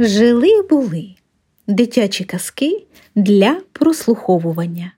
Жили 0.00 0.62
були 0.62 1.14
дитячі 1.66 2.24
казки 2.24 2.86
для 3.14 3.60
прослуховування. 3.72 4.92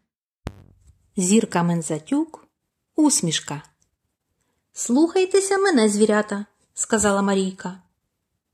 Зірка 1.16 1.62
Мензатюк, 1.62 2.48
усмішка. 2.96 3.62
Слухайтеся 4.72 5.58
мене, 5.58 5.88
звірята, 5.88 6.46
сказала 6.74 7.22
Марійка. 7.22 7.82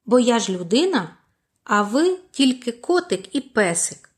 Бо 0.04 0.18
я 0.18 0.38
ж 0.38 0.52
людина, 0.52 1.16
а 1.64 1.82
ви 1.82 2.18
тільки 2.30 2.72
котик 2.72 3.34
і 3.34 3.40
песик. 3.40 4.10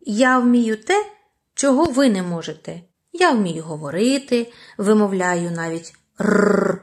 Я 0.00 0.38
вмію 0.38 0.76
те, 0.76 1.06
чого 1.54 1.84
ви 1.84 2.08
не 2.08 2.22
можете. 2.22 2.82
Я 3.12 3.32
вмію 3.32 3.62
говорити, 3.62 4.52
вимовляю 4.78 5.50
навіть 5.50 5.94
рр. 6.20 6.82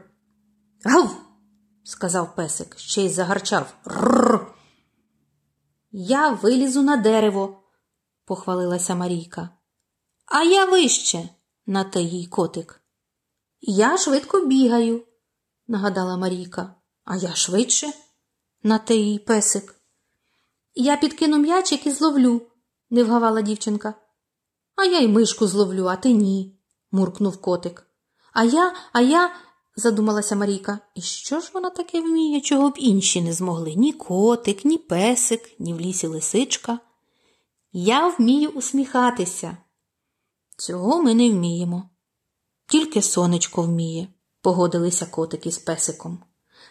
Гав, 0.83 1.15
сказав 1.83 2.35
песик, 2.35 2.79
ще 2.79 3.01
й 3.01 3.09
загарчав. 3.09 3.73
Рр. 3.85 4.44
Я 5.97 6.29
вилізу 6.29 6.81
на 6.81 6.97
дерево, 6.97 7.63
похвалилася 8.25 8.95
Марійка. 8.95 9.49
А 10.25 10.43
я 10.43 10.65
вище, 10.65 11.29
на 11.65 11.83
те 11.83 12.01
їй 12.01 12.25
котик. 12.25 12.81
Я 13.61 13.97
швидко 13.97 14.45
бігаю, 14.45 15.07
нагадала 15.67 16.17
Марійка. 16.17 16.75
А 17.03 17.15
я 17.15 17.35
швидше, 17.35 17.87
на 18.63 18.77
те 18.77 18.95
їй 18.95 19.19
песик. 19.19 19.75
Я 20.73 20.97
підкину 20.97 21.37
м'ячик 21.37 21.87
і 21.87 21.91
зловлю, 21.91 22.41
не 22.89 23.03
вгавала 23.03 23.41
дівчинка. 23.41 23.93
А 24.75 24.85
я 24.85 24.99
й 24.99 25.07
мишку 25.07 25.47
зловлю, 25.47 25.85
а 25.85 25.95
ти 25.95 26.13
ні, 26.13 26.59
муркнув 26.91 27.41
котик. 27.41 27.87
А 28.33 28.43
я, 28.43 28.75
а 28.93 29.01
я, 29.01 29.35
задумалася 29.75 30.35
Марійка, 30.35 30.79
і 30.95 31.01
що 31.01 31.39
ж 31.39 31.51
вона 31.53 31.69
таке 31.69 32.01
вміє, 32.01 32.41
чого 32.41 32.69
б 32.69 32.73
інші 32.77 33.21
не 33.21 33.33
змогли? 33.33 33.75
Ні 33.75 33.93
котик, 33.93 34.65
ні 34.65 34.77
песик, 34.77 35.51
ні 35.59 35.73
в 35.73 35.79
лісі 35.79 36.07
лисичка. 36.07 36.79
Я 37.73 38.07
вмію 38.07 38.49
усміхатися. 38.49 39.57
Цього 40.57 41.03
ми 41.03 41.13
не 41.13 41.29
вміємо. 41.29 41.89
Тільки 42.67 43.01
сонечко 43.01 43.61
вміє, 43.61 44.07
погодилися 44.41 45.05
котики 45.05 45.51
з 45.51 45.57
песиком. 45.57 46.19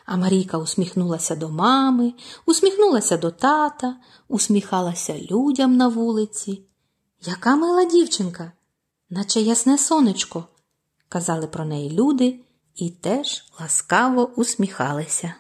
А 0.06 0.16
Марійка 0.16 0.58
усміхнулася 0.58 1.36
до 1.36 1.48
мами, 1.48 2.14
усміхнулася 2.46 3.16
до 3.16 3.30
тата, 3.30 3.96
усміхалася 4.28 5.18
людям 5.18 5.77
на 5.77 5.89
вулиці. 5.89 6.62
Яка 7.20 7.56
мила 7.56 7.84
дівчинка, 7.84 8.52
наче 9.11 9.41
ясне 9.41 9.78
сонечко, 9.78 10.44
казали 11.08 11.46
про 11.46 11.64
неї 11.64 11.91
люди 11.91 12.41
і 12.77 12.91
теж 12.91 13.44
ласкаво 13.61 14.30
усміхалися. 14.36 15.34